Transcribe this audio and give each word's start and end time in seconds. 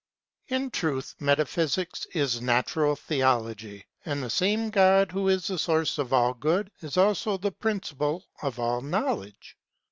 ]IN 0.47 0.71
truth 0.71 1.13
metaphysics 1.19 2.07
is 2.15 2.41
natural 2.41 2.95
theology, 2.95 3.85
and 4.03 4.23
the 4.23 4.31
same 4.31 4.71
God 4.71 5.11
who 5.11 5.27
is 5.29 5.45
the 5.45 5.59
source 5.59 5.99
of 5.99 6.11
all 6.11 6.33
good 6.33 6.71
is 6.81 6.97
also 6.97 7.37
the 7.37 7.51
principle 7.51 8.25
of 8.41 8.57
all 8.57 8.81
knowledge. 8.81 9.55